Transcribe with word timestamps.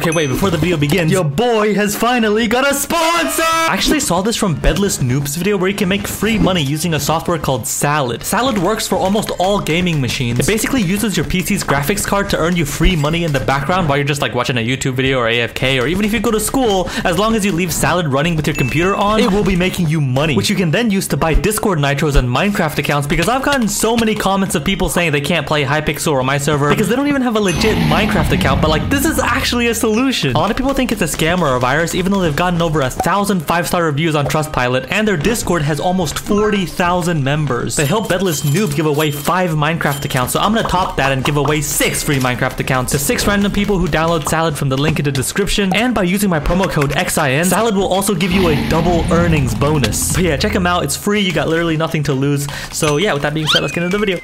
Okay, 0.00 0.12
wait, 0.12 0.28
before 0.28 0.48
the 0.48 0.56
video 0.56 0.78
begins, 0.78 1.12
your 1.12 1.24
boy 1.24 1.74
has 1.74 1.94
finally 1.94 2.48
got 2.48 2.66
a 2.66 2.72
sponsor! 2.72 3.42
I 3.42 3.68
actually 3.74 4.00
saw 4.00 4.22
this 4.22 4.34
from 4.34 4.54
Bedless 4.54 4.96
Noob's 4.96 5.36
video 5.36 5.58
where 5.58 5.68
you 5.68 5.76
can 5.76 5.90
make 5.90 6.08
free 6.08 6.38
money 6.38 6.62
using 6.62 6.94
a 6.94 6.98
software 6.98 7.36
called 7.36 7.66
Salad. 7.66 8.22
Salad 8.22 8.56
works 8.56 8.88
for 8.88 8.96
almost 8.96 9.30
all 9.38 9.60
gaming 9.60 10.00
machines. 10.00 10.40
It 10.40 10.46
basically 10.46 10.80
uses 10.80 11.18
your 11.18 11.26
PC's 11.26 11.62
graphics 11.62 12.06
card 12.06 12.30
to 12.30 12.38
earn 12.38 12.56
you 12.56 12.64
free 12.64 12.96
money 12.96 13.24
in 13.24 13.32
the 13.34 13.40
background 13.40 13.90
while 13.90 13.98
you're 13.98 14.06
just 14.06 14.22
like 14.22 14.34
watching 14.34 14.56
a 14.56 14.66
YouTube 14.66 14.94
video 14.94 15.18
or 15.18 15.26
AFK 15.26 15.82
or 15.82 15.86
even 15.86 16.06
if 16.06 16.14
you 16.14 16.20
go 16.20 16.30
to 16.30 16.40
school, 16.40 16.88
as 17.04 17.18
long 17.18 17.34
as 17.34 17.44
you 17.44 17.52
leave 17.52 17.70
Salad 17.70 18.08
running 18.08 18.36
with 18.36 18.46
your 18.46 18.56
computer 18.56 18.94
on, 18.94 19.20
it 19.20 19.30
will 19.30 19.44
be 19.44 19.54
making 19.54 19.90
you 19.90 20.00
money, 20.00 20.34
which 20.34 20.48
you 20.48 20.56
can 20.56 20.70
then 20.70 20.90
use 20.90 21.08
to 21.08 21.18
buy 21.18 21.34
Discord 21.34 21.78
Nitros 21.78 22.16
and 22.16 22.26
Minecraft 22.26 22.78
accounts 22.78 23.06
because 23.06 23.28
I've 23.28 23.44
gotten 23.44 23.68
so 23.68 23.98
many 23.98 24.14
comments 24.14 24.54
of 24.54 24.64
people 24.64 24.88
saying 24.88 25.12
they 25.12 25.20
can't 25.20 25.46
play 25.46 25.62
Hypixel 25.62 26.12
or 26.12 26.22
my 26.22 26.38
server 26.38 26.70
because 26.70 26.88
they 26.88 26.96
don't 26.96 27.08
even 27.08 27.20
have 27.20 27.36
a 27.36 27.40
legit 27.40 27.76
Minecraft 27.76 28.32
account, 28.32 28.62
but 28.62 28.70
like 28.70 28.88
this 28.88 29.04
is 29.04 29.18
actually 29.18 29.66
a 29.66 29.74
solution. 29.74 29.89
A 30.34 30.38
lot 30.38 30.50
of 30.50 30.56
people 30.56 30.74
think 30.74 30.92
it's 30.92 31.02
a 31.02 31.04
scam 31.04 31.40
or 31.40 31.56
a 31.56 31.60
virus 31.60 31.94
even 31.94 32.12
though 32.12 32.20
they've 32.20 32.34
gotten 32.34 32.62
over 32.62 32.80
a 32.80 32.90
thousand 32.90 33.40
five-star 33.40 33.84
reviews 33.84 34.14
on 34.14 34.26
Trustpilot 34.26 34.86
and 34.90 35.06
their 35.06 35.16
Discord 35.16 35.62
has 35.62 35.80
almost 35.80 36.18
40,000 36.18 37.22
members. 37.22 37.76
They 37.76 37.86
help 37.86 38.08
Bedless 38.08 38.42
Noob 38.42 38.74
give 38.74 38.86
away 38.86 39.10
five 39.10 39.50
Minecraft 39.50 40.04
accounts, 40.04 40.32
so 40.32 40.40
I'm 40.40 40.54
gonna 40.54 40.68
top 40.68 40.96
that 40.96 41.12
and 41.12 41.24
give 41.24 41.36
away 41.36 41.60
six 41.60 42.02
free 42.02 42.18
Minecraft 42.18 42.60
accounts 42.60 42.92
to 42.92 42.98
six 42.98 43.26
random 43.26 43.52
people 43.52 43.78
who 43.78 43.86
download 43.86 44.28
Salad 44.28 44.56
from 44.56 44.68
the 44.68 44.78
link 44.78 44.98
in 44.98 45.04
the 45.04 45.12
description 45.12 45.74
and 45.74 45.94
by 45.94 46.02
using 46.02 46.30
my 46.30 46.40
promo 46.40 46.70
code 46.70 46.92
XIN, 46.92 47.44
Salad 47.46 47.74
will 47.74 47.92
also 47.92 48.14
give 48.14 48.32
you 48.32 48.48
a 48.48 48.68
double 48.68 49.04
earnings 49.12 49.54
bonus. 49.54 50.14
So 50.14 50.20
yeah, 50.20 50.36
check 50.36 50.52
them 50.52 50.66
out. 50.66 50.84
It's 50.84 50.96
free. 50.96 51.20
You 51.20 51.32
got 51.32 51.48
literally 51.48 51.76
nothing 51.76 52.02
to 52.04 52.12
lose. 52.12 52.46
So 52.72 52.96
yeah, 52.96 53.12
with 53.12 53.22
that 53.22 53.34
being 53.34 53.46
said, 53.46 53.62
let's 53.62 53.74
get 53.74 53.82
into 53.82 53.98
the 53.98 54.04
video. 54.04 54.20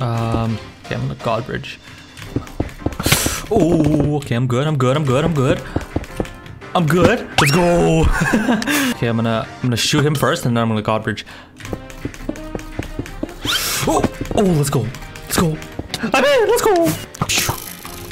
Um, 0.00 0.58
okay, 0.84 0.94
I'm 0.94 1.08
gonna 1.08 1.14
Godbridge. 1.16 1.78
Oh, 3.48 4.16
okay, 4.16 4.34
I'm 4.34 4.48
good, 4.48 4.66
I'm 4.66 4.76
good, 4.76 4.96
I'm 4.96 5.04
good, 5.04 5.24
I'm 5.24 5.32
good. 5.34 5.62
I'm 6.74 6.84
good. 6.84 7.20
Let's 7.40 7.52
go. 7.52 8.00
okay, 8.96 9.06
I'm 9.06 9.16
gonna 9.16 9.46
I'm 9.48 9.62
gonna 9.62 9.76
shoot 9.76 10.04
him 10.04 10.16
first 10.16 10.44
and 10.44 10.56
then 10.56 10.62
I'm 10.62 10.68
gonna 10.68 10.82
Godbridge. 10.82 11.24
Oh, 13.88 14.02
oh, 14.34 14.42
let's 14.42 14.68
go. 14.68 14.80
Let's 14.80 15.38
go. 15.38 15.56
I'm 16.12 16.24
in, 16.24 16.48
let's 16.48 16.62
go. 16.62 16.74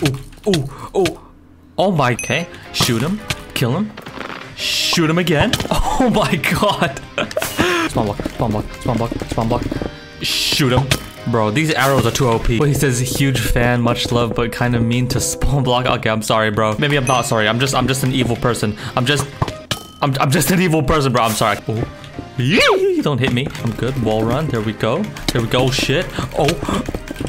Oh, 0.07 0.21
oh, 0.47 0.91
oh. 0.95 1.31
Oh 1.77 1.91
my, 1.91 2.13
okay. 2.13 2.47
Shoot 2.73 3.03
him, 3.03 3.21
kill 3.55 3.77
him, 3.77 3.91
shoot 4.57 5.11
him 5.11 5.19
again. 5.19 5.53
Oh 5.97 6.11
my 6.11 6.35
god. 6.35 7.01
spawn 7.89 8.07
block, 8.07 8.19
spawn 8.31 8.51
block, 8.51 8.65
spawn 8.81 8.97
block, 8.97 9.13
spawn 9.31 9.49
block. 9.49 9.63
Shoot 10.23 10.73
him. 10.73 10.89
Bro, 11.31 11.53
these 11.53 11.73
arrows 11.73 12.05
are 12.07 12.11
too 12.11 12.29
OP. 12.29 12.47
But 12.59 12.69
he 12.69 12.75
says 12.75 12.99
huge 13.01 13.41
fan, 13.41 13.81
much 13.81 14.13
love, 14.13 14.35
but 14.35 14.53
kind 14.53 14.77
of 14.77 14.83
mean 14.83 15.09
to 15.09 15.21
spawn 15.31 15.63
block. 15.63 15.87
Okay, 15.87 16.11
I'm 16.11 16.23
sorry, 16.23 16.51
bro. 16.51 16.77
Maybe 16.79 16.97
I'm 16.97 17.07
not 17.07 17.23
sorry. 17.25 17.49
I'm 17.49 17.59
just 17.59 17.75
I'm 17.75 17.89
just 17.89 18.03
an 18.05 18.13
evil 18.13 18.37
person. 18.37 18.77
I'm 18.97 19.07
just 19.07 19.27
I'm 20.03 20.15
I'm 20.21 20.31
just 20.31 20.51
an 20.51 20.61
evil 20.61 20.83
person, 20.83 21.13
bro. 21.13 21.23
I'm 21.23 21.33
sorry. 21.33 21.59
Oh. 21.69 21.83
Yee! 22.37 23.01
Don't 23.01 23.19
hit 23.19 23.33
me. 23.33 23.47
I'm 23.63 23.71
good. 23.73 24.01
Wall 24.03 24.25
run. 24.25 24.47
There 24.49 24.61
we 24.61 24.73
go. 24.73 25.03
There 25.33 25.41
we 25.41 25.47
go. 25.49 25.65
Oh, 25.67 25.71
shit. 25.71 26.05
Oh. 26.37 26.49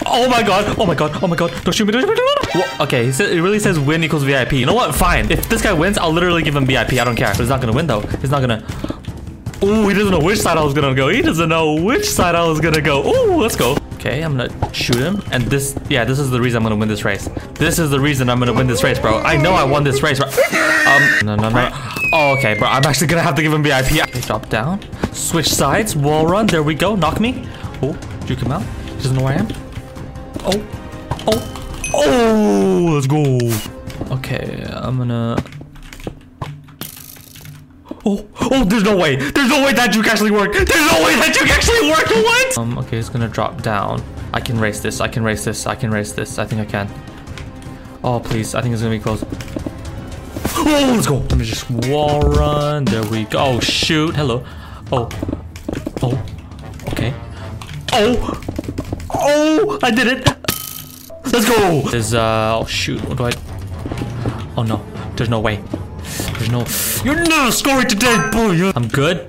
Oh 0.07 0.27
my 0.29 0.41
god. 0.43 0.77
Oh 0.79 0.85
my 0.85 0.95
god. 0.95 1.23
Oh 1.23 1.27
my 1.27 1.35
god. 1.35 1.51
Don't 1.63 1.73
shoot 1.73 1.85
me. 1.85 1.91
Don't 1.91 2.01
shoot 2.01 2.09
me. 2.09 2.15
Don't 2.15 2.55
Wha- 2.55 2.83
Okay, 2.85 3.05
he 3.05 3.11
said, 3.11 3.31
it 3.31 3.41
really 3.41 3.59
says 3.59 3.79
win 3.79 4.03
equals 4.03 4.23
VIP. 4.23 4.53
You 4.53 4.65
know 4.65 4.73
what? 4.73 4.95
Fine. 4.95 5.31
If 5.31 5.47
this 5.47 5.61
guy 5.61 5.73
wins, 5.73 5.97
I'll 5.97 6.11
literally 6.11 6.41
give 6.41 6.55
him 6.55 6.65
VIP. 6.65 6.93
I 6.93 7.03
don't 7.03 7.15
care. 7.15 7.29
But 7.29 7.39
he's 7.39 7.49
not 7.49 7.61
gonna 7.61 7.73
win 7.73 7.85
though. 7.87 8.01
He's 8.01 8.31
not 8.31 8.41
gonna. 8.41 8.65
Ooh, 9.63 9.87
he 9.87 9.93
doesn't 9.93 10.11
know 10.11 10.19
which 10.19 10.39
side 10.39 10.57
I 10.57 10.63
was 10.63 10.73
gonna 10.73 10.93
go. 10.93 11.09
He 11.09 11.21
doesn't 11.21 11.49
know 11.49 11.73
which 11.73 12.05
side 12.05 12.35
I 12.35 12.45
was 12.45 12.59
gonna 12.59 12.81
go. 12.81 13.05
Ooh, 13.07 13.41
let's 13.41 13.55
go. 13.55 13.77
Okay, 13.95 14.21
I'm 14.21 14.37
gonna 14.37 14.73
shoot 14.73 14.97
him. 14.97 15.23
And 15.31 15.43
this, 15.45 15.75
yeah, 15.89 16.03
this 16.05 16.19
is 16.19 16.29
the 16.29 16.39
reason 16.39 16.57
I'm 16.57 16.63
gonna 16.63 16.75
win 16.75 16.87
this 16.87 17.03
race. 17.03 17.27
This 17.53 17.79
is 17.79 17.89
the 17.89 17.99
reason 17.99 18.29
I'm 18.29 18.37
gonna 18.37 18.53
win 18.53 18.67
this 18.67 18.83
race, 18.83 18.99
bro. 18.99 19.17
I 19.19 19.37
know 19.37 19.53
I 19.53 19.63
won 19.63 19.83
this 19.83 20.03
race, 20.03 20.19
bro. 20.19 20.27
Um, 20.27 21.25
no, 21.25 21.35
no, 21.35 21.49
no. 21.49 21.69
Oh, 22.13 22.35
okay, 22.37 22.57
bro. 22.57 22.67
I'm 22.67 22.83
actually 22.85 23.07
gonna 23.07 23.23
have 23.23 23.35
to 23.35 23.41
give 23.41 23.51
him 23.51 23.63
VIP. 23.63 23.93
Okay, 23.93 24.21
drop 24.21 24.47
down. 24.49 24.81
Switch 25.13 25.47
sides. 25.47 25.95
Wall 25.95 26.27
run. 26.27 26.45
There 26.47 26.61
we 26.61 26.75
go. 26.75 26.95
Knock 26.95 27.19
me. 27.19 27.47
Oh, 27.81 27.97
juke 28.25 28.39
him 28.39 28.51
out. 28.51 28.61
He 28.61 28.95
doesn't 28.97 29.15
know 29.15 29.23
where 29.23 29.33
I 29.33 29.37
am. 29.37 29.47
Oh, 30.41 30.67
oh, 31.27 31.91
oh, 31.95 32.91
let's 32.93 33.07
go. 33.07 33.39
Okay, 34.15 34.63
I'm 34.69 34.97
gonna. 34.97 35.43
Oh, 38.07 38.23
oh, 38.39 38.63
there's 38.65 38.83
no 38.83 38.95
way. 38.95 39.15
There's 39.15 39.49
no 39.49 39.65
way 39.65 39.73
that 39.73 39.91
juke 39.91 40.05
actually 40.05 40.29
worked. 40.29 40.53
There's 40.53 40.69
no 40.69 41.03
way 41.03 41.15
that 41.15 41.33
juke 41.33 41.49
actually 41.49 41.89
worked. 41.89 42.11
What? 42.11 42.57
Um, 42.57 42.77
okay, 42.77 42.97
it's 42.97 43.09
gonna 43.09 43.27
drop 43.27 43.63
down. 43.63 44.03
I 44.31 44.39
can 44.39 44.59
race 44.59 44.79
this. 44.79 45.01
I 45.01 45.07
can 45.07 45.23
race 45.23 45.43
this. 45.43 45.65
I 45.65 45.73
can 45.73 45.89
race 45.89 46.11
this. 46.11 46.37
I 46.37 46.45
think 46.45 46.61
I 46.61 46.65
can. 46.65 46.87
Oh, 48.03 48.19
please. 48.19 48.53
I 48.53 48.61
think 48.61 48.73
it's 48.73 48.83
gonna 48.83 48.95
be 48.95 49.01
close. 49.01 49.23
Oh, 50.57 50.91
let's 50.93 51.07
go. 51.07 51.15
Let 51.15 51.35
me 51.35 51.45
just 51.45 51.67
wall 51.69 52.21
run. 52.21 52.85
There 52.85 53.03
we 53.03 53.23
go. 53.23 53.39
Oh, 53.39 53.59
shoot. 53.59 54.15
Hello. 54.15 54.45
Oh. 54.91 55.09
Oh. 56.03 56.23
Okay. 56.89 57.11
Oh. 57.91 58.41
Oh, 59.15 59.79
I 59.81 59.89
did 59.89 60.07
it. 60.07 60.27
Let's 61.33 61.49
go. 61.49 61.81
There's, 61.89 62.13
uh, 62.13 62.59
oh, 62.59 62.65
shoot. 62.65 63.03
What 63.05 63.17
do 63.17 63.25
I... 63.25 63.31
Oh, 64.55 64.63
no. 64.63 64.85
There's 65.15 65.29
no 65.29 65.39
way. 65.39 65.63
There's 66.37 66.51
no... 66.51 66.65
You're 67.03 67.23
never 67.23 67.51
scoring 67.51 67.87
today, 67.87 68.17
boy. 68.31 68.71
I'm 68.75 68.87
good. 68.87 69.27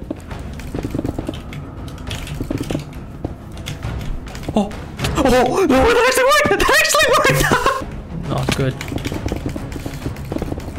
Oh. 4.55 4.71
Oh, 5.19 5.22
oh 5.25 5.65
no, 5.65 5.66
that 5.66 6.05
actually 6.06 6.25
worked. 6.25 6.50
That 6.61 6.71
actually 6.81 7.09
worked. 7.16 8.28
Not 8.28 8.56
good. 8.56 8.75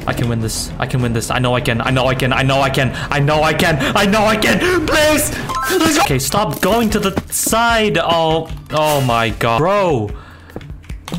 I 0.07 0.13
can 0.13 0.29
win 0.29 0.39
this. 0.39 0.71
I 0.79 0.85
can 0.85 1.01
win 1.01 1.13
this. 1.13 1.29
I 1.29 1.39
know 1.39 1.53
I 1.53 1.61
can. 1.61 1.81
I 1.81 1.89
know 1.91 2.07
I 2.07 2.15
can. 2.15 2.31
I 2.33 2.41
know 2.43 2.61
I 2.61 2.69
can. 2.69 2.89
I 3.11 3.19
know 3.19 3.43
I 3.43 3.53
can. 3.53 3.77
I 3.95 4.05
know 4.05 4.25
I 4.25 4.37
can. 4.37 4.59
Please. 4.87 5.31
Let's 5.69 5.97
go. 5.97 6.03
Okay, 6.03 6.19
stop 6.19 6.61
going 6.61 6.89
to 6.91 6.99
the 6.99 7.19
side. 7.31 7.97
Oh, 7.97 8.49
oh 8.71 9.01
my 9.01 9.29
god, 9.29 9.59
bro. 9.59 10.09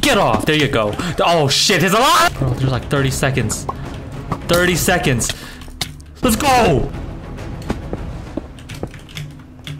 Get 0.00 0.18
off. 0.18 0.46
There 0.46 0.56
you 0.56 0.68
go. 0.68 0.94
Oh 1.20 1.48
shit, 1.48 1.82
he's 1.82 1.92
alive. 1.92 2.36
Bro, 2.38 2.50
there's 2.54 2.70
like 2.70 2.84
30 2.84 3.10
seconds. 3.10 3.66
30 4.48 4.74
seconds. 4.76 5.32
Let's 6.22 6.36
go. 6.36 6.90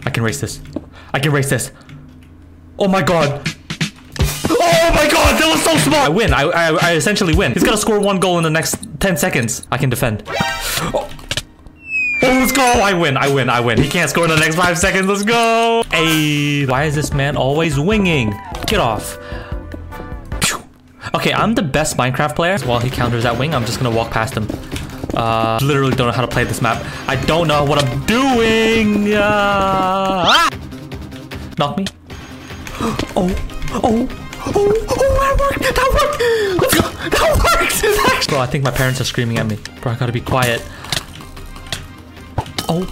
I 0.05 0.09
can 0.09 0.23
race 0.23 0.39
this. 0.39 0.61
I 1.13 1.19
can 1.19 1.31
race 1.31 1.49
this. 1.49 1.71
Oh 2.77 2.87
my 2.87 3.01
god. 3.01 3.47
Oh 4.51 4.91
my 4.93 5.09
god, 5.09 5.39
that 5.39 5.49
was 5.51 5.61
so 5.63 5.77
smart! 5.77 6.05
I 6.05 6.09
win. 6.09 6.33
I, 6.33 6.43
I, 6.43 6.77
I 6.81 6.93
essentially 6.93 7.35
win. 7.35 7.53
He's 7.53 7.63
gonna 7.63 7.77
score 7.77 7.99
one 7.99 8.19
goal 8.19 8.37
in 8.37 8.43
the 8.43 8.49
next 8.49 8.77
10 8.99 9.17
seconds. 9.17 9.67
I 9.71 9.77
can 9.77 9.89
defend. 9.89 10.23
Oh. 10.27 11.09
Oh, 12.21 12.27
let's 12.27 12.51
go! 12.51 12.63
I 12.63 12.93
win, 12.93 13.15
I 13.15 13.33
win, 13.33 13.49
I 13.49 13.61
win. 13.61 13.81
He 13.81 13.87
can't 13.87 14.09
score 14.09 14.25
in 14.25 14.29
the 14.29 14.37
next 14.37 14.55
five 14.55 14.77
seconds. 14.77 15.07
Let's 15.07 15.23
go! 15.23 15.83
Hey, 15.89 16.65
why 16.65 16.83
is 16.83 16.95
this 16.95 17.13
man 17.13 17.37
always 17.37 17.79
winging? 17.79 18.33
Get 18.67 18.79
off. 18.79 19.17
Okay, 21.15 21.33
I'm 21.33 21.55
the 21.55 21.63
best 21.63 21.97
Minecraft 21.97 22.35
player. 22.35 22.57
While 22.59 22.79
he 22.79 22.89
counters 22.89 23.23
that 23.23 23.37
wing, 23.37 23.55
I'm 23.55 23.65
just 23.65 23.79
gonna 23.79 23.95
walk 23.95 24.11
past 24.11 24.35
him. 24.35 24.47
Uh, 25.15 25.59
literally 25.61 25.95
don't 25.95 26.07
know 26.07 26.13
how 26.13 26.21
to 26.21 26.27
play 26.27 26.43
this 26.43 26.61
map. 26.61 26.85
I 27.07 27.15
don't 27.15 27.47
know 27.47 27.63
what 27.65 27.83
I'm 27.83 28.05
doing. 28.05 29.13
Uh, 29.13 29.19
ah! 29.21 30.49
Knock 31.57 31.77
me. 31.77 31.85
Oh, 32.81 33.35
oh, 33.83 34.07
oh, 34.55 34.87
oh, 34.87 35.09
that 35.19 35.37
worked! 35.37 35.59
That 35.59 35.89
worked! 35.93 36.61
Let's 36.61 36.75
go! 36.75 36.89
That 37.09 37.33
worked! 37.59 38.29
Bro, 38.29 38.39
I 38.39 38.45
think 38.45 38.63
my 38.63 38.71
parents 38.71 39.01
are 39.01 39.03
screaming 39.03 39.37
at 39.37 39.45
me. 39.45 39.57
Bro, 39.81 39.91
I 39.91 39.95
gotta 39.95 40.13
be 40.13 40.21
quiet. 40.21 40.63
Oh, 42.69 42.87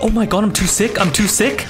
oh 0.00 0.10
my 0.10 0.24
god, 0.24 0.44
I'm 0.44 0.52
too 0.52 0.66
sick. 0.66 1.00
I'm 1.00 1.12
too 1.12 1.26
sick. 1.26 1.66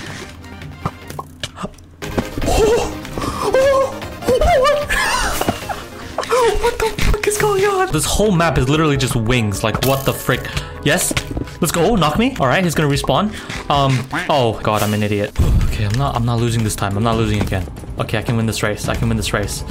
This 7.95 8.05
whole 8.05 8.33
map 8.33 8.59
is 8.59 8.69
literally 8.69 8.97
just 8.97 9.15
wings. 9.15 9.63
Like, 9.63 9.85
what 9.85 10.05
the 10.05 10.13
frick? 10.13 10.41
Yes? 10.83 11.15
Let's 11.61 11.71
go. 11.71 11.95
Knock 11.95 12.19
me. 12.19 12.37
All 12.41 12.49
right, 12.49 12.65
he's 12.65 12.75
gonna 12.75 12.89
respawn. 12.89 13.31
Um. 13.71 14.05
Oh 14.29 14.59
God, 14.65 14.83
I'm 14.83 14.93
an 14.95 15.05
idiot. 15.05 15.31
Okay, 15.67 15.85
I'm 15.85 15.97
not. 15.97 16.17
I'm 16.17 16.25
not 16.25 16.41
losing 16.41 16.65
this 16.65 16.75
time. 16.75 16.97
I'm 16.97 17.05
not 17.05 17.17
losing 17.17 17.41
again. 17.41 17.65
Okay, 18.01 18.19
I 18.19 18.23
can 18.23 18.37
win 18.37 18.47
this 18.47 18.65
race. 18.65 18.89
I 18.89 18.97
can 18.97 19.07
win 19.07 19.17
this 19.17 19.33
race. 19.33 19.63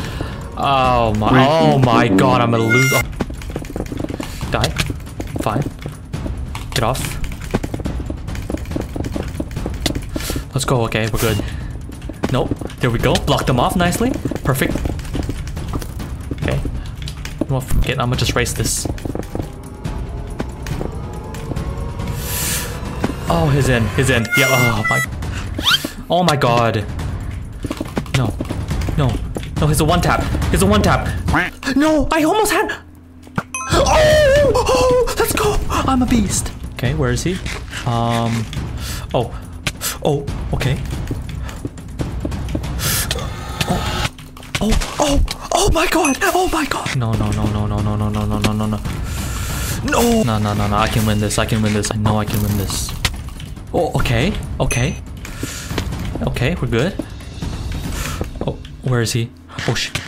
Oh 0.56 1.14
my. 1.16 1.46
Oh 1.50 1.80
my 1.80 2.08
God, 2.08 2.40
I'm 2.40 2.52
gonna 2.52 2.64
lose. 2.64 2.94
Oh. 2.96 3.02
Die. 4.52 4.70
Fine. 5.42 5.64
Get 6.72 6.84
off. 6.84 7.02
Let's 10.56 10.64
go. 10.64 10.86
Okay, 10.86 11.10
we're 11.12 11.20
good. 11.20 11.44
Nope. 12.32 12.58
There 12.80 12.90
we 12.90 13.00
go. 13.00 13.16
Blocked 13.16 13.48
them 13.48 13.60
off 13.60 13.76
nicely. 13.76 14.12
Perfect. 14.46 14.93
Well, 17.54 17.62
fuck 17.62 17.88
it. 17.88 18.00
I'm 18.00 18.08
gonna 18.08 18.16
just 18.16 18.34
race 18.34 18.52
this. 18.52 18.88
Oh, 23.30 23.48
he's 23.54 23.70
in. 23.70 23.88
He's 23.90 24.10
in. 24.10 24.26
Yeah. 24.36 24.48
Oh 24.50 24.84
my. 24.90 25.00
Oh 26.10 26.24
my 26.24 26.36
god. 26.36 26.84
No. 28.18 28.34
No. 28.98 29.16
No, 29.62 29.68
he's 29.68 29.82
a 29.82 29.86
one 29.86 30.02
tap. 30.02 30.24
He's 30.46 30.64
a 30.64 30.66
one 30.66 30.82
tap. 30.82 31.08
No, 31.76 32.08
I 32.12 32.24
almost 32.24 32.52
had. 32.52 32.76
Oh. 33.72 34.52
Oh. 34.56 35.16
Let's 35.20 35.34
go. 35.34 35.56
I'm 35.70 36.02
a 36.02 36.08
beast. 36.08 36.52
Okay, 36.74 36.96
where 36.96 37.12
is 37.12 37.22
he? 37.22 37.34
Um, 37.86 38.44
oh, 39.14 39.32
oh, 40.04 40.26
okay. 40.54 40.82
Oh, 43.70 44.10
oh, 44.60 44.96
oh, 45.00 45.43
oh 45.64 45.72
my 45.72 45.88
god, 45.88 46.18
oh 46.22 46.50
my 46.52 46.66
god. 46.66 46.96
No, 46.98 47.14
no, 47.14 47.32
no, 47.32 47.46
no, 47.48 47.66
no, 47.66 47.78
no, 47.82 47.96
no, 47.96 48.10
no, 48.10 48.26
no, 48.26 48.40
no, 48.40 48.52
no, 48.54 48.66
no. 48.66 48.80
No! 49.86 50.24
No, 50.24 50.38
no, 50.38 50.54
no, 50.54 50.68
no, 50.68 50.76
I 50.76 50.88
can 50.88 51.06
win 51.06 51.20
this, 51.20 51.40
I 51.40 51.46
can 51.46 51.62
win 51.62 51.74
this. 51.74 51.90
I 51.92 51.96
know 51.96 52.20
I 52.20 52.26
can 52.26 52.42
win 52.42 52.58
this. 52.58 52.92
Oh, 53.74 53.92
okay, 54.00 54.34
okay. 54.60 54.98
Okay, 56.28 56.56
we're 56.56 56.68
good. 56.68 56.94
Oh, 58.46 58.58
where 58.84 59.02
is 59.02 59.14
he? 59.14 59.30
Oh, 59.68 59.74
shit. 59.74 60.00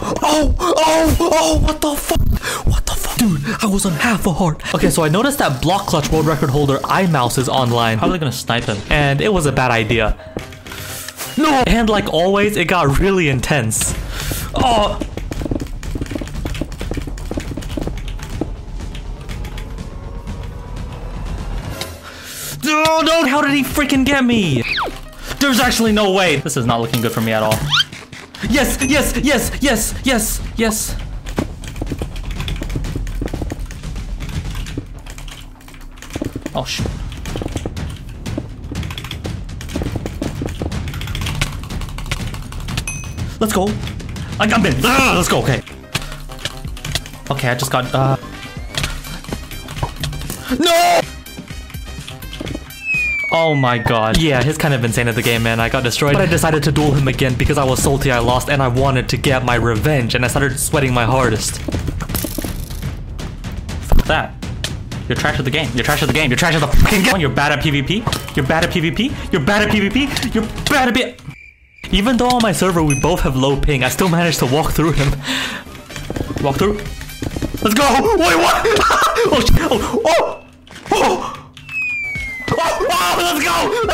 Oh, 0.00 0.54
oh, 0.58 1.16
oh, 1.20 1.58
what 1.60 1.80
the 1.80 1.94
fuck? 1.94 2.20
What 2.66 2.84
the 2.86 2.92
fuck? 2.92 3.16
Dude, 3.18 3.40
I 3.62 3.66
was 3.66 3.86
on 3.86 3.92
half 3.92 4.26
a 4.26 4.32
heart. 4.32 4.74
Okay, 4.74 4.90
so 4.90 5.04
I 5.04 5.08
noticed 5.08 5.38
that 5.38 5.62
Block 5.62 5.86
Clutch 5.86 6.10
world 6.10 6.26
record 6.26 6.50
holder 6.50 6.78
iMouse 6.78 7.38
is 7.38 7.48
online. 7.48 7.98
Probably 7.98 8.18
gonna 8.18 8.32
snipe 8.32 8.64
him. 8.64 8.78
And 8.90 9.20
it 9.20 9.32
was 9.32 9.46
a 9.46 9.52
bad 9.52 9.70
idea. 9.70 10.16
No! 11.36 11.62
And 11.66 11.88
like 11.88 12.12
always, 12.12 12.56
it 12.56 12.68
got 12.68 12.98
really 12.98 13.28
intense. 13.28 13.94
Oh! 14.54 14.98
No, 22.64 23.00
no, 23.00 23.26
how 23.26 23.42
did 23.42 23.52
he 23.52 23.62
freaking 23.62 24.04
get 24.06 24.24
me? 24.24 24.62
There's 25.38 25.60
actually 25.60 25.92
no 25.92 26.12
way. 26.12 26.36
This 26.36 26.56
is 26.56 26.64
not 26.66 26.80
looking 26.80 27.02
good 27.02 27.12
for 27.12 27.20
me 27.20 27.32
at 27.32 27.42
all. 27.42 27.58
Yes, 28.48 28.78
yes, 28.82 29.16
yes, 29.18 29.50
yes, 29.60 29.94
yes, 30.04 30.40
yes. 30.56 30.96
Oh, 36.54 36.64
shoot. 36.64 36.86
Let's 43.44 43.52
go. 43.52 43.68
I 44.40 44.46
got 44.46 44.64
in. 44.64 44.74
Ah, 44.82 45.12
let's 45.14 45.28
go. 45.28 45.42
Okay. 45.42 45.60
Okay, 47.30 47.48
I 47.50 47.54
just 47.54 47.70
got. 47.70 47.84
Uh... 47.94 48.16
No! 50.58 51.00
Oh 53.32 53.54
my 53.54 53.76
god. 53.76 54.16
Yeah, 54.16 54.42
he's 54.42 54.56
kind 54.56 54.72
of 54.72 54.82
insane 54.82 55.08
at 55.08 55.14
the 55.14 55.20
game, 55.20 55.42
man. 55.42 55.60
I 55.60 55.68
got 55.68 55.84
destroyed. 55.84 56.14
But 56.14 56.22
I 56.22 56.26
decided 56.26 56.62
to 56.62 56.72
duel 56.72 56.92
him 56.92 57.06
again 57.06 57.34
because 57.34 57.58
I 57.58 57.64
was 57.64 57.82
salty 57.82 58.10
I 58.10 58.18
lost 58.18 58.48
and 58.48 58.62
I 58.62 58.68
wanted 58.68 59.10
to 59.10 59.18
get 59.18 59.44
my 59.44 59.56
revenge 59.56 60.14
and 60.14 60.24
I 60.24 60.28
started 60.28 60.58
sweating 60.58 60.94
my 60.94 61.04
hardest. 61.04 61.60
Fuck 63.90 64.06
that. 64.06 64.34
You're 65.06 65.16
trash 65.16 65.38
at 65.38 65.44
the 65.44 65.50
game. 65.50 65.68
You're 65.74 65.84
trash 65.84 66.02
at 66.02 66.08
the 66.08 66.14
game. 66.14 66.30
You're 66.30 66.38
trash 66.38 66.54
at 66.54 66.60
the 66.60 66.68
fucking 66.68 67.02
game. 67.02 67.20
You're 67.20 67.28
bad 67.28 67.52
at 67.52 67.62
PvP. 67.62 68.34
You're 68.34 68.46
bad 68.46 68.64
at 68.64 68.70
PvP. 68.70 69.30
You're 69.30 69.44
bad 69.44 69.68
at 69.68 69.74
PvP. 69.74 70.34
You're 70.34 70.44
bad 70.70 70.88
at 70.88 70.96
it. 70.96 71.20
Even 71.92 72.16
though 72.16 72.28
on 72.28 72.42
my 72.42 72.52
server 72.52 72.82
we 72.82 72.98
both 73.00 73.20
have 73.20 73.36
low 73.36 73.58
ping, 73.58 73.84
I 73.84 73.88
still 73.88 74.08
managed 74.08 74.38
to 74.40 74.46
walk 74.46 74.72
through 74.72 74.92
him. 74.92 75.10
Walk 76.42 76.56
through. 76.56 76.78
Let's 77.62 77.74
go. 77.74 77.86
Wait, 78.18 78.36
what? 78.36 78.66
oh, 79.26 79.40
shit. 79.40 79.58
oh, 79.60 80.02
oh, 80.04 80.46
oh. 80.92 81.40
Oh, 82.56 82.86
oh, 82.90 83.16
let's 83.18 83.44
go! 83.44 83.84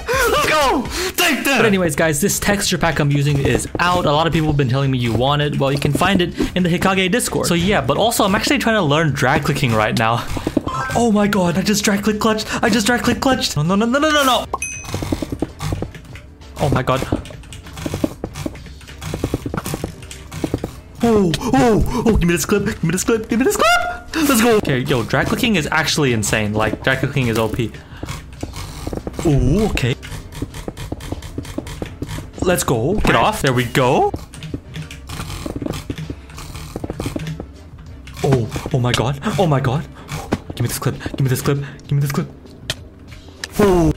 let's 0.30 0.48
go! 0.48 0.82
Take 1.16 1.44
that! 1.44 1.58
But 1.58 1.66
anyways, 1.66 1.96
guys, 1.96 2.20
this 2.20 2.38
texture 2.38 2.76
pack 2.76 2.98
I'm 2.98 3.10
using 3.10 3.38
is 3.38 3.68
out. 3.78 4.04
A 4.04 4.12
lot 4.12 4.26
of 4.26 4.32
people 4.32 4.48
have 4.48 4.56
been 4.56 4.68
telling 4.68 4.90
me 4.90 4.98
you 4.98 5.12
want 5.12 5.42
it. 5.42 5.58
Well, 5.58 5.72
you 5.72 5.78
can 5.78 5.92
find 5.92 6.20
it 6.20 6.38
in 6.56 6.62
the 6.62 6.68
Hikage 6.68 7.10
Discord. 7.10 7.46
So 7.46 7.54
yeah, 7.54 7.80
but 7.80 7.96
also 7.96 8.24
I'm 8.24 8.34
actually 8.34 8.58
trying 8.58 8.76
to 8.76 8.82
learn 8.82 9.12
drag 9.12 9.44
clicking 9.44 9.72
right 9.72 9.96
now. 9.96 10.26
Oh 10.96 11.10
my 11.12 11.28
god, 11.28 11.56
I 11.56 11.62
just 11.62 11.84
drag 11.84 12.02
click 12.02 12.20
clutched. 12.20 12.62
I 12.62 12.68
just 12.68 12.86
drag 12.86 13.02
click 13.02 13.20
clutched. 13.20 13.56
No, 13.56 13.62
no, 13.62 13.74
no, 13.74 13.86
no, 13.86 13.98
no, 13.98 14.10
no, 14.10 14.24
no. 14.24 14.46
Oh 16.60 16.68
my 16.72 16.82
god. 16.82 17.00
Oh, 21.02 21.32
oh, 21.40 22.04
oh, 22.06 22.16
give 22.16 22.28
me 22.28 22.34
this 22.34 22.44
clip, 22.44 22.66
give 22.66 22.84
me 22.84 22.90
this 22.90 23.04
clip, 23.04 23.28
give 23.28 23.38
me 23.38 23.44
this 23.44 23.56
clip! 23.56 24.14
Let's 24.14 24.42
go! 24.42 24.56
Okay, 24.58 24.80
yo, 24.80 25.02
drag 25.02 25.28
clicking 25.28 25.56
is 25.56 25.66
actually 25.72 26.12
insane. 26.12 26.52
Like, 26.52 26.84
drag 26.84 26.98
clicking 26.98 27.28
is 27.28 27.38
OP. 27.38 27.58
Oh, 29.24 29.68
okay. 29.70 29.96
Let's 32.42 32.64
go. 32.64 32.94
Get 32.96 33.16
off. 33.16 33.42
There 33.42 33.52
we 33.52 33.64
go. 33.64 34.12
Oh, 38.24 38.68
oh 38.72 38.78
my 38.78 38.92
god. 38.92 39.20
Oh 39.38 39.46
my 39.46 39.60
god. 39.60 39.86
Give 40.54 40.62
me 40.62 40.68
this 40.68 40.78
clip. 40.78 40.96
Give 41.16 41.20
me 41.20 41.28
this 41.28 41.42
clip. 41.42 41.58
Give 41.86 41.92
me 41.92 42.00
this 42.00 42.12
clip. 42.12 42.28
Oh. 43.58 43.92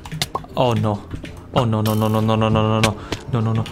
Oh 0.56 0.74
no. 0.74 1.08
Oh 1.56 1.66
no 1.66 1.82
no 1.82 1.94
no 1.94 2.08
no 2.08 2.20
no 2.20 2.36
no 2.36 2.50
no 2.50 2.50
no 2.50 2.80
no 2.80 2.98
no 3.32 3.40
no 3.40 3.54
no. 3.54 3.64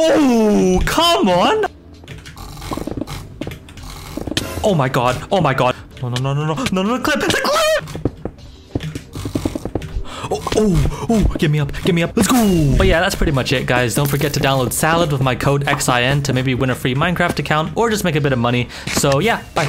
Oh, 0.00 0.80
come 0.86 1.28
on. 1.28 1.64
Oh 4.62 4.74
my 4.74 4.88
god. 4.88 5.26
Oh 5.32 5.40
my 5.40 5.54
god. 5.54 5.74
No, 6.02 6.08
no, 6.10 6.16
no, 6.16 6.34
no, 6.34 6.54
no, 6.54 6.64
no, 6.70 6.82
no, 6.82 7.02
clip, 7.02 7.18
the 7.18 7.26
clip! 7.26 7.48
Oh, 10.30 10.52
oh, 10.56 11.06
oh, 11.10 11.34
get 11.38 11.50
me 11.50 11.58
up, 11.58 11.72
get 11.82 11.92
me 11.94 12.02
up, 12.04 12.16
let's 12.16 12.28
go! 12.28 12.74
But 12.76 12.86
yeah, 12.86 13.00
that's 13.00 13.16
pretty 13.16 13.32
much 13.32 13.52
it, 13.52 13.66
guys. 13.66 13.96
Don't 13.96 14.08
forget 14.08 14.32
to 14.34 14.40
download 14.40 14.72
Salad 14.72 15.10
with 15.10 15.22
my 15.22 15.34
code 15.34 15.64
XIN 15.64 16.22
to 16.24 16.32
maybe 16.32 16.54
win 16.54 16.70
a 16.70 16.74
free 16.76 16.94
Minecraft 16.94 17.38
account 17.40 17.76
or 17.76 17.90
just 17.90 18.04
make 18.04 18.14
a 18.14 18.20
bit 18.20 18.32
of 18.32 18.38
money. 18.38 18.68
So 18.88 19.18
yeah, 19.18 19.42
bye. 19.42 19.48